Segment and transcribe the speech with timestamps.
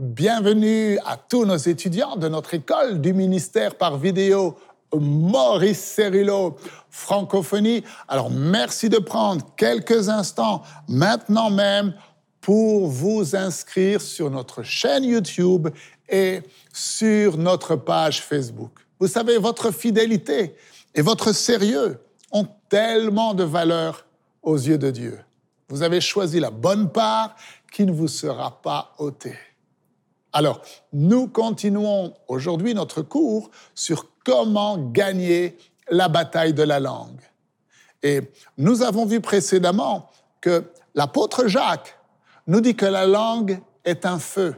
[0.00, 4.56] bienvenue à tous nos étudiants de notre école du ministère par vidéo
[4.94, 6.56] Maurice Cerillo,
[6.88, 7.84] francophonie.
[8.08, 11.92] Alors merci de prendre quelques instants maintenant même
[12.40, 15.68] pour vous inscrire sur notre chaîne YouTube
[16.08, 16.40] et
[16.72, 18.72] sur notre page Facebook.
[18.98, 20.56] Vous savez, votre fidélité
[20.94, 22.00] et votre sérieux
[22.32, 24.06] ont tellement de valeur
[24.42, 25.20] aux yeux de Dieu.
[25.68, 27.36] Vous avez choisi la bonne part
[27.70, 29.36] qui ne vous sera pas ôtée.
[30.32, 30.62] Alors,
[30.92, 35.56] nous continuons aujourd'hui notre cours sur comment gagner
[35.90, 37.20] la bataille de la langue.
[38.02, 38.20] Et
[38.56, 40.08] nous avons vu précédemment
[40.40, 41.98] que l'apôtre Jacques
[42.46, 44.54] nous dit que la langue est un feu.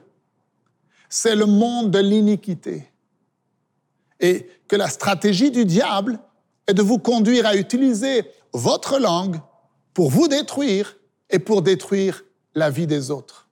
[1.09, 2.89] C'est le monde de l'iniquité.
[4.21, 6.19] Et que la stratégie du diable
[6.67, 9.41] est de vous conduire à utiliser votre langue
[9.95, 10.97] pour vous détruire
[11.29, 12.23] et pour détruire
[12.55, 13.49] la vie des autres.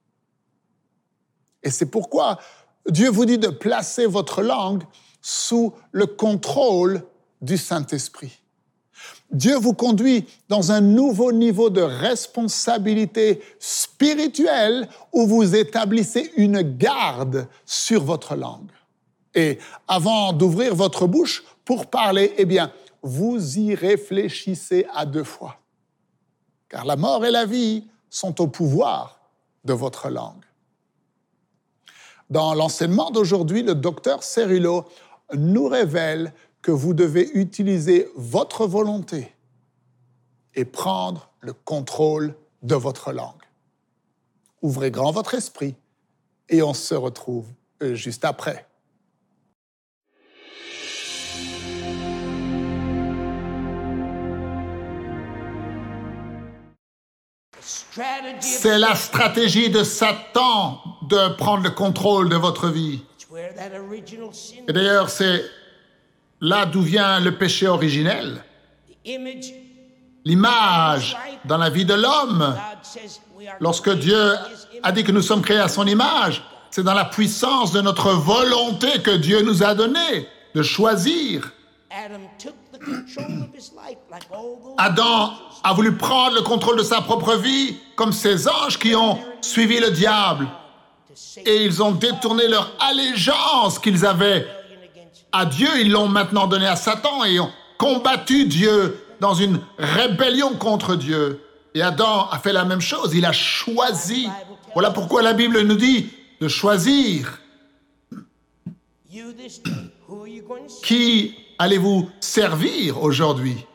[1.62, 2.38] Et c'est pourquoi
[2.88, 4.82] Dieu vous dit de placer votre langue
[5.20, 7.02] sous le contrôle
[7.42, 8.40] du Saint-Esprit.
[9.30, 17.46] Dieu vous conduit dans un nouveau niveau de responsabilité spirituelle où vous établissez une garde
[17.64, 18.70] sur votre langue.
[19.34, 22.72] Et avant d'ouvrir votre bouche pour parler, eh bien,
[23.02, 25.56] vous y réfléchissez à deux fois.
[26.68, 29.20] Car la mort et la vie sont au pouvoir
[29.64, 30.44] de votre langue.
[32.30, 34.84] Dans l'enseignement d'aujourd'hui, le docteur Cerillo
[35.34, 39.34] nous révèle que vous devez utiliser votre volonté
[40.54, 43.42] et prendre le contrôle de votre langue.
[44.62, 45.74] Ouvrez grand votre esprit
[46.48, 47.46] et on se retrouve
[47.82, 48.69] euh, juste après.
[58.40, 63.00] C'est la stratégie de Satan de prendre le contrôle de votre vie.
[64.68, 65.44] Et d'ailleurs, c'est
[66.40, 68.44] là d'où vient le péché originel.
[70.24, 72.56] L'image dans la vie de l'homme.
[73.60, 74.34] Lorsque Dieu
[74.82, 78.12] a dit que nous sommes créés à son image, c'est dans la puissance de notre
[78.12, 81.52] volonté que Dieu nous a donné de choisir.
[84.78, 85.32] Adam
[85.62, 89.78] a voulu prendre le contrôle de sa propre vie, comme ces anges qui ont suivi
[89.78, 90.48] le diable.
[91.44, 94.46] Et ils ont détourné leur allégeance qu'ils avaient
[95.32, 95.68] à Dieu.
[95.80, 101.40] Ils l'ont maintenant donné à Satan et ont combattu Dieu dans une rébellion contre Dieu.
[101.74, 103.14] Et Adam a fait la même chose.
[103.14, 104.28] Il a choisi.
[104.72, 106.10] Voilà pourquoi la Bible nous dit
[106.40, 107.38] de choisir.
[110.82, 113.66] Qui allez-vous servir aujourd'hui?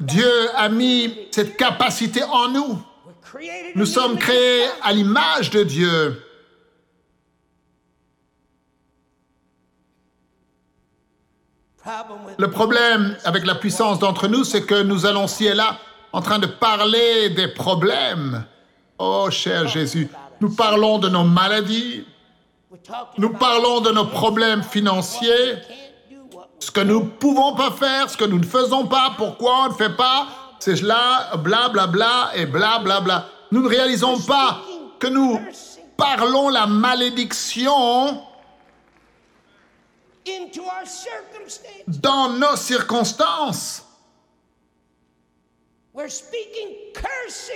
[0.00, 2.78] Dieu a mis cette capacité en nous.
[3.74, 6.22] Nous sommes créés à l'image de Dieu.
[12.38, 15.78] Le problème avec la puissance d'entre nous, c'est que nous allons ci et là
[16.12, 18.44] en train de parler des problèmes.
[18.98, 20.08] Oh cher Jésus,
[20.40, 22.04] nous parlons de nos maladies,
[23.16, 25.56] nous parlons de nos problèmes financiers,
[26.58, 29.68] ce que nous ne pouvons pas faire, ce que nous ne faisons pas, pourquoi on
[29.68, 33.26] ne fait pas, c'est cela, bla bla bla et bla bla bla.
[33.52, 34.60] Nous ne réalisons pas
[34.98, 35.40] que nous
[35.96, 38.22] parlons la malédiction
[41.86, 43.87] dans nos circonstances.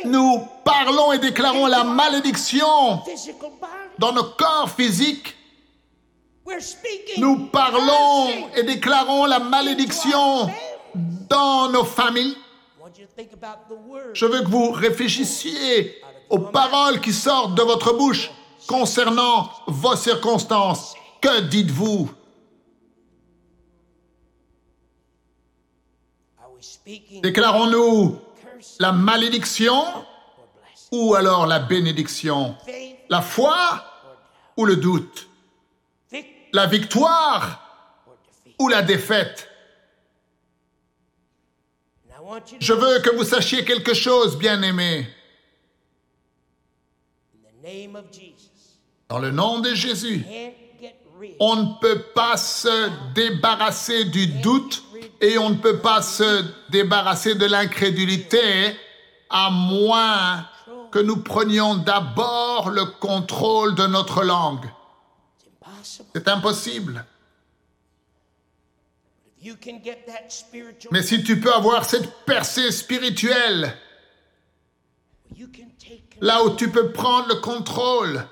[0.05, 3.01] Nous parlons et déclarons la malédiction
[3.99, 5.37] dans nos corps physiques.
[7.19, 10.51] Nous parlons et déclarons la malédiction
[10.95, 12.37] dans nos familles.
[14.13, 18.31] Je veux que vous réfléchissiez aux paroles qui sortent de votre bouche
[18.67, 20.95] concernant vos circonstances.
[21.21, 22.11] Que dites-vous?
[27.23, 28.19] Déclarons-nous
[28.79, 29.85] la malédiction
[30.91, 32.57] ou alors la bénédiction?
[33.09, 33.85] La foi
[34.57, 35.29] ou le doute?
[36.53, 38.05] La victoire
[38.59, 39.49] ou la défaite?
[42.61, 45.09] Je veux que vous sachiez quelque chose, bien-aimés.
[49.09, 50.25] Dans le nom de Jésus,
[51.39, 54.83] on ne peut pas se débarrasser du doute
[55.23, 58.77] et on ne peut pas se débarrasser de l'incrédulité
[59.31, 60.47] à moins
[60.91, 64.69] que nous prenions d'abord le contrôle de notre langue.
[66.13, 67.07] C'est impossible.
[70.91, 73.77] Mais si tu peux avoir cette percée spirituelle,
[76.21, 78.27] là où tu peux prendre le contrôle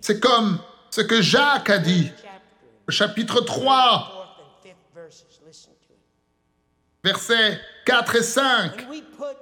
[0.00, 0.58] C'est comme
[0.90, 2.10] ce que Jacques a dit,
[2.88, 5.24] au chapitre 3, fourth and fifth verses.
[5.46, 6.00] Listen to it.
[7.02, 8.76] versets 4 et 5.
[8.76, 9.36] When we put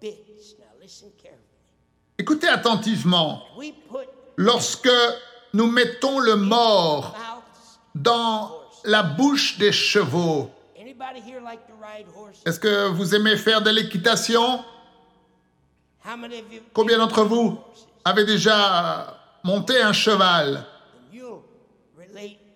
[0.00, 1.40] bits, now listen carefully.
[2.18, 3.42] Écoutez attentivement.
[4.36, 4.90] Lorsque
[5.52, 7.16] nous mettons le mort
[7.94, 8.52] dans
[8.84, 10.50] la bouche des chevaux,
[12.44, 14.64] est-ce que vous aimez faire de l'équitation?
[16.72, 17.58] Combien d'entre vous?
[18.04, 20.64] Avez déjà monté un cheval.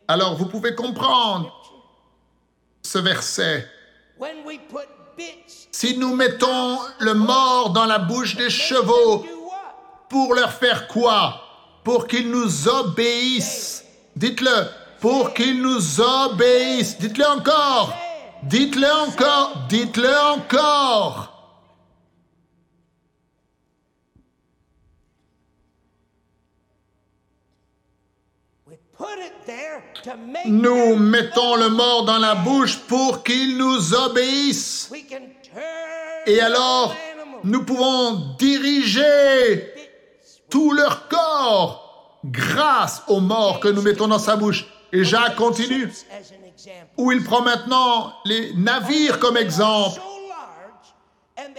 [0.06, 1.52] Alors vous pouvez comprendre
[2.82, 3.68] ce verset.
[5.70, 9.24] Si nous mettons le mort dans la bouche des chevaux,
[10.08, 11.42] pour leur faire quoi?
[11.84, 13.84] Pour qu'ils nous obéissent.
[14.16, 14.68] Dites-le.
[15.00, 16.98] Pour qu'ils nous obéissent.
[16.98, 17.92] Dites-le encore.
[18.42, 19.52] Dites-le encore.
[19.68, 21.27] Dites-le encore.
[30.46, 34.18] Nous mettons le mort dans la bouche pour qu'ils nous turn
[36.26, 36.94] Et alors,
[37.44, 39.72] nous pouvons diriger
[40.50, 44.66] tout leur corps grâce au mort que nous mettons dans sa bouche.
[44.92, 45.90] Et Jacques continue,
[46.96, 50.00] où il prend maintenant les navires comme exemple.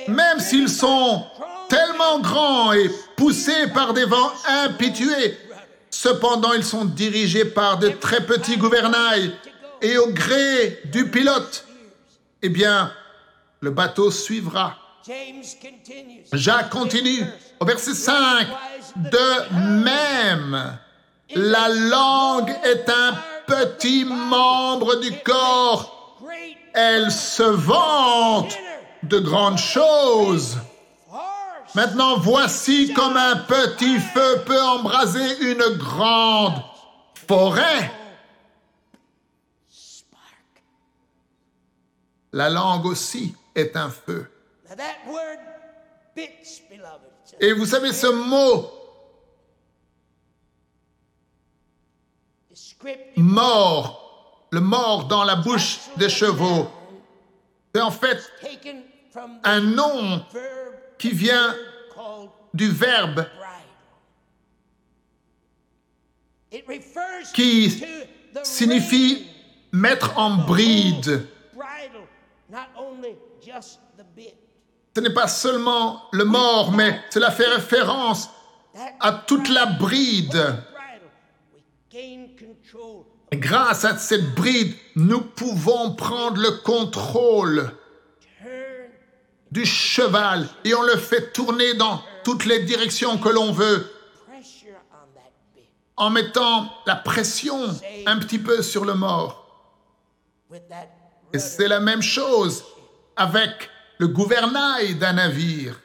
[0.08, 1.24] Même s'ils sont
[1.70, 4.32] tellement grands et poussés par des vents
[4.66, 5.38] impétueux,
[6.01, 9.34] cependant ils sont dirigés par de très petits gouvernails
[9.81, 11.66] et au gré du pilote,
[12.42, 12.92] eh bien,
[13.60, 14.78] le bateau suivra.
[16.31, 17.25] Jacques continue
[17.60, 18.48] au verset 5.
[18.96, 20.78] De même,
[21.36, 26.18] la langue est un petit membre du corps.
[26.74, 28.57] Elle se vante
[29.04, 30.57] de grandes choses.
[31.75, 36.62] Maintenant, voici comme un petit feu peut embraser une grande
[37.13, 37.92] forêt.
[42.31, 44.31] La langue aussi est un feu.
[47.39, 48.72] Et vous savez, ce mot
[53.18, 56.68] mort, le mort dans la bouche des chevaux,
[57.74, 58.31] c'est en fait
[59.44, 60.25] un nom
[61.00, 61.56] qui vient
[62.54, 63.25] du verbe
[67.34, 67.84] qui
[68.44, 69.28] signifie
[69.72, 71.28] mettre en bride.
[74.96, 78.30] Ce n'est pas seulement le mort, mais cela fait référence
[79.00, 80.63] à toute la bride.
[83.31, 87.72] grâce à cette bride, nous pouvons prendre le contrôle
[89.51, 93.90] du cheval et on le fait tourner dans toutes les directions que l'on veut
[96.00, 97.60] en mettant la pression
[98.06, 99.46] un petit peu sur le mort.
[101.34, 102.63] Et c'est la même chose
[103.16, 105.80] avec le gouvernail d'un navire.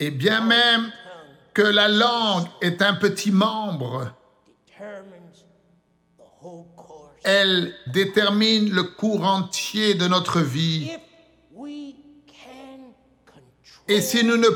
[0.00, 0.92] Et bien même
[1.54, 4.12] que la langue est un petit membre,
[7.24, 10.90] elle détermine le cours entier de notre vie.
[13.88, 14.48] Et si nous ne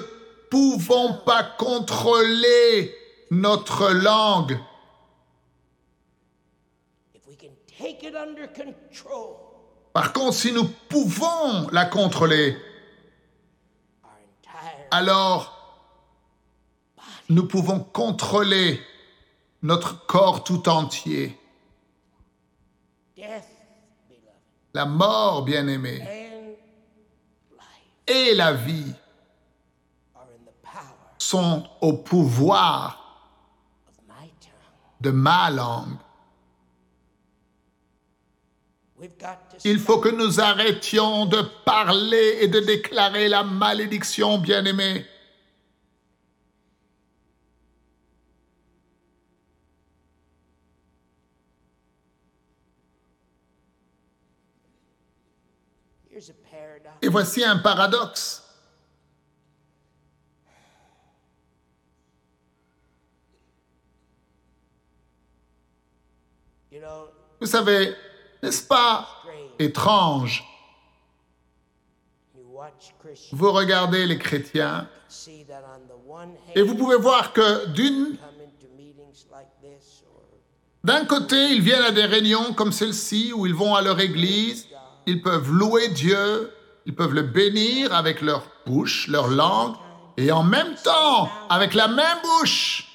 [0.51, 2.95] pouvons pas contrôler
[3.31, 4.59] notre langue,
[9.93, 12.57] par contre, si nous pouvons la contrôler,
[14.91, 15.57] alors
[17.29, 18.81] nous pouvons contrôler
[19.63, 21.39] notre corps tout entier.
[24.75, 26.03] La mort, life.
[28.07, 28.93] Et la vie
[31.19, 33.03] sont au pouvoir
[35.01, 35.97] de ma langue.
[39.65, 45.07] Il faut que nous arrêtions de parler et de déclarer la malédiction, bien-aimée.
[57.03, 58.43] Et voici un paradoxe.
[67.41, 67.95] Vous savez,
[68.43, 69.09] n'est-ce pas
[69.59, 70.45] étrange?
[73.33, 74.89] Vous regardez les chrétiens
[76.55, 78.17] et vous pouvez voir que d'une
[80.83, 84.69] D'un côté, ils viennent à des réunions comme celle-ci où ils vont à leur église,
[85.07, 86.53] ils peuvent louer Dieu,
[86.85, 89.77] ils peuvent le bénir avec leur bouche, leur langue,
[90.19, 92.89] Et en même temps, avec la même bouche,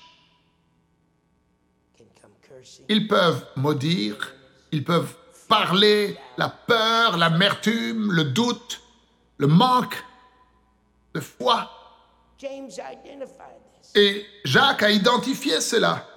[2.89, 4.33] ils peuvent maudire,
[4.71, 5.15] ils peuvent
[5.47, 8.81] parler la peur, l'amertume, le doute,
[9.37, 10.03] le manque
[11.13, 11.69] de foi.
[13.95, 16.07] Et Jacques a identifié cela.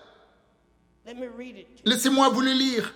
[1.84, 2.94] Laissez-moi vous le lire.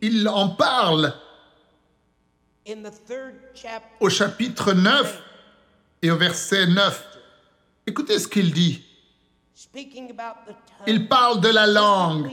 [0.00, 1.14] Il en parle
[4.00, 5.22] au chapitre 9
[6.02, 7.06] et au verset 9.
[7.86, 8.82] Écoutez ce qu'il dit.
[10.86, 12.30] Il parle de la langue.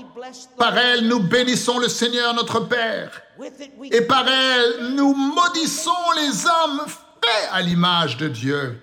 [0.58, 3.22] Par elle, nous bénissons le Seigneur notre Père.
[3.92, 8.82] Et par elle, nous maudissons les hommes faits à l'image de Dieu.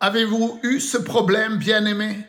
[0.00, 2.24] Avez-vous eu ce problème, bien-aimé?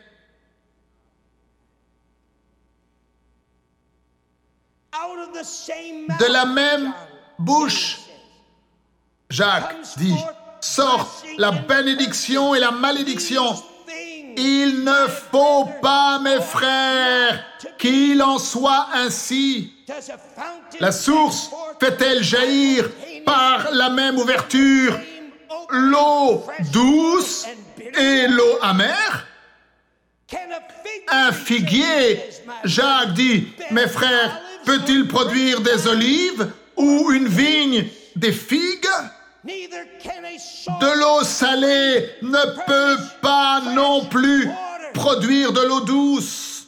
[4.92, 6.92] Out of the same De la mouth, même
[7.38, 8.00] bouche,
[9.30, 10.16] Jacques dit,
[10.60, 13.54] sort la bénédiction et la malédiction.
[14.36, 17.44] Il ne faut pas, mes frères,
[17.78, 19.72] qu'il en soit ainsi.
[20.78, 22.90] La source fait-elle jaillir
[23.24, 24.98] par la même ouverture?
[25.72, 27.46] L'eau douce
[27.78, 29.26] et l'eau amère.
[31.08, 32.20] Un figuier,
[32.64, 38.86] Jacques dit, mes frères, peut-il produire des olives ou une vigne des figues?
[39.44, 44.48] De l'eau salée ne peut pas non plus
[44.92, 46.66] produire de l'eau douce.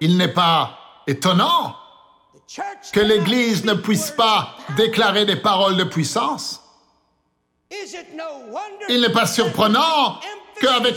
[0.00, 1.76] Il n'est pas étonnant
[2.92, 6.62] que l'Église ne puisse pas déclarer des paroles de puissance.
[8.88, 10.18] Il n'est pas surprenant
[10.60, 10.94] qu'avec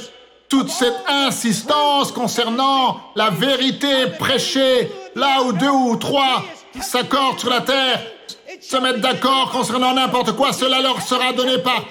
[0.48, 6.44] toute cette insistance concernant la vérité prêchée, là où deux ou trois
[6.82, 8.02] s'accordent sur la terre,
[8.62, 11.86] se mettent d'accord concernant n'importe quoi, cela leur sera donné par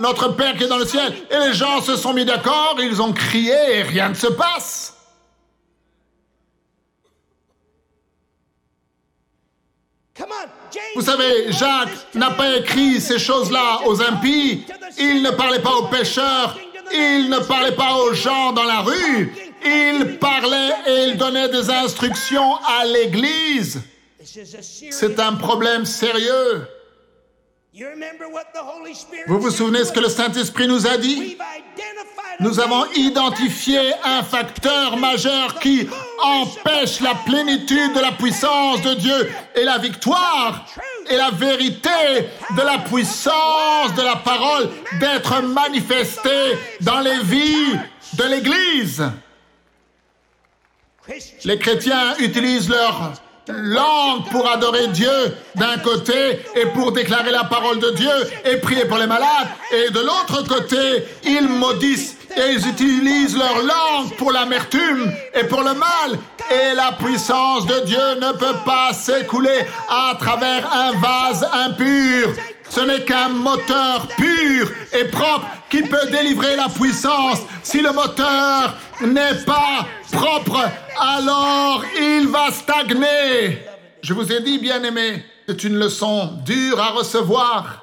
[0.00, 1.12] notre Père qui est dans le ciel.
[1.30, 4.93] Et les gens se sont mis d'accord, ils ont crié et rien ne se passe.
[10.94, 14.64] Vous savez, Jacques n'a pas écrit ces choses-là aux impies.
[14.98, 16.58] Il ne parlait pas aux pécheurs.
[16.92, 19.32] Il ne parlait pas aux gens dans la rue.
[19.64, 23.82] Il parlait et il donnait des instructions à l'Église.
[24.90, 26.66] C'est un problème sérieux.
[29.26, 30.08] Vous vous souvenez ce que le?
[30.08, 31.18] Saint-Esprit nous a dit?
[31.18, 35.88] We've identified a Nous avons identifié un facteur majeur qui
[36.22, 40.66] empêche la plénitude de la puissance de Dieu et la victoire
[41.10, 41.88] et la vérité
[42.56, 47.76] de la puissance de la parole d'être manifestée dans les vies
[48.12, 49.02] de l'Église.
[51.44, 53.14] Les chrétiens utilisent leur
[53.48, 58.12] langue pour adorer Dieu d'un côté et pour déclarer la parole de Dieu
[58.44, 63.58] et prier pour les malades et de l'autre côté ils maudissent et ils utilisent leur
[63.58, 66.18] langue pour l'amertume et pour le mal
[66.50, 72.30] et la puissance de Dieu ne peut pas s'écouler à travers un vase impur.
[72.68, 77.40] Ce n'est qu'un moteur pur et propre qui peut délivrer la puissance.
[77.64, 80.60] Si le moteur n'est pas propre,
[81.00, 83.58] alors il va stagner.
[84.00, 87.80] Je vous ai dit, bien-aimé, c'est une leçon dure à recevoir.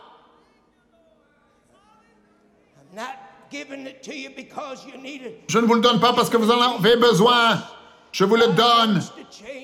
[2.78, 3.04] I'm not
[3.52, 5.44] giving it to you because you need it.
[5.50, 7.62] Je ne vous le donne pas parce que vous en avez besoin.
[8.14, 9.02] Je vous le donne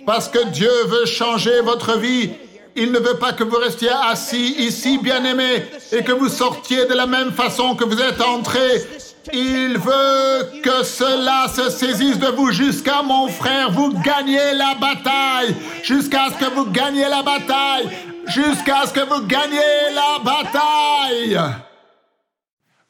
[0.05, 2.31] parce que Dieu veut changer votre vie.
[2.79, 6.93] Il ne veut pas que vous restiez assis ici, bien-aimés, et que vous sortiez de
[6.93, 8.85] la même façon que vous êtes entrés.
[9.33, 15.55] Il veut que cela se saisisse de vous jusqu'à mon frère, vous gagnez la bataille,
[15.83, 17.89] jusqu'à ce que vous gagnez la bataille,
[18.27, 19.57] jusqu'à ce que vous gagnez
[19.95, 21.39] la bataille.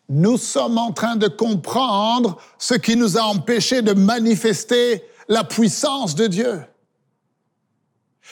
[0.10, 6.14] Nous sommes en train de comprendre ce qui nous a empêchés de manifester la puissance
[6.14, 6.62] de Dieu.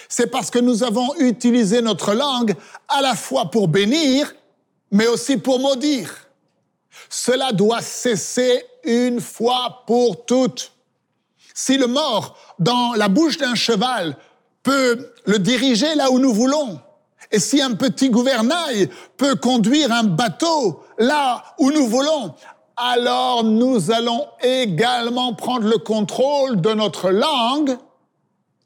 [0.10, 2.56] C'est parce que nous avons utilisé notre langue
[2.88, 4.34] à la fois pour bénir,
[4.92, 6.14] mais aussi pour maudire.
[7.10, 10.72] Cela doit cesser une fois pour toutes.
[11.54, 14.18] Si le mort dans la bouche d'un cheval
[14.64, 16.80] peut le diriger là où nous voulons,
[17.32, 22.34] et si un petit gouvernail peut conduire un bateau là où nous voulons,
[22.78, 27.78] alors nous allons également prendre le contrôle de notre langue.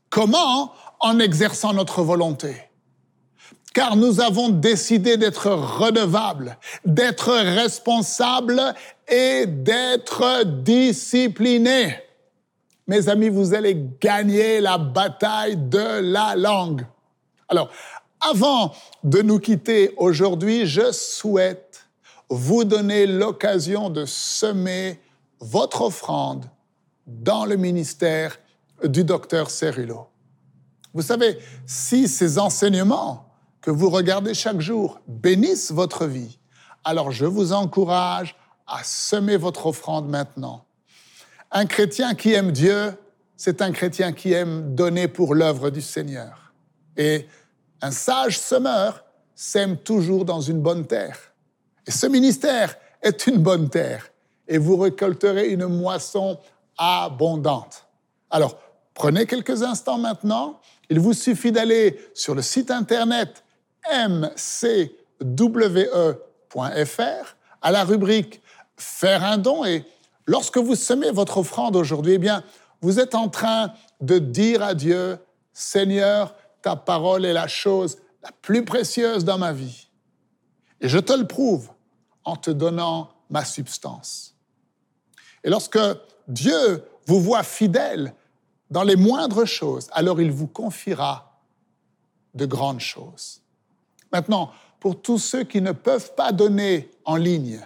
[0.09, 0.73] Comment?
[0.99, 2.69] En exerçant notre volonté.
[3.73, 8.73] car nous avons décidé d'être redevables, d'être responsables
[9.07, 11.95] et d'être disciplinés.
[12.87, 16.85] Mes amis, vous allez gagner la bataille de la langue.
[17.47, 17.69] Alors,
[18.19, 21.85] avant de nous quitter aujourd'hui, je souhaite
[22.29, 24.99] vous donner l'occasion de semer
[25.39, 26.45] votre offrande
[27.07, 28.39] dans le ministère
[28.83, 30.08] du docteur Cerullo.
[30.93, 33.25] Vous savez, si ces enseignements
[33.61, 36.39] que vous regardez chaque jour bénissent votre vie,
[36.83, 38.35] alors je vous encourage
[38.67, 40.65] à semer votre offrande maintenant.
[41.51, 42.93] Un chrétien qui aime Dieu,
[43.35, 46.53] c'est un chrétien qui aime donner pour l'œuvre du Seigneur.
[46.97, 47.27] Et
[47.81, 49.03] un sage semeur
[49.35, 51.17] sème toujours dans une bonne terre.
[51.87, 54.11] Et ce ministère est une bonne terre.
[54.47, 56.37] Et vous récolterez une moisson
[56.77, 57.87] abondante.
[58.29, 58.59] Alors,
[58.93, 60.59] prenez quelques instants maintenant.
[60.89, 63.43] Il vous suffit d'aller sur le site internet
[63.91, 64.55] mcwe.fr
[67.61, 68.41] à la rubrique
[68.77, 69.85] Faire un don et
[70.25, 72.43] lorsque vous semez votre offrande aujourd'hui, eh bien,
[72.81, 75.17] vous êtes en train de dire à Dieu,
[75.51, 79.89] Seigneur, ta parole est la chose la plus précieuse dans ma vie.
[80.81, 81.69] Et je te le prouve
[82.23, 84.35] en te donnant ma substance.
[85.43, 85.79] Et lorsque
[86.27, 88.13] Dieu vous voit fidèle
[88.69, 91.41] dans les moindres choses, alors il vous confiera
[92.33, 93.41] de grandes choses.
[94.11, 97.59] Maintenant, pour tous ceux qui ne peuvent pas donner en ligne,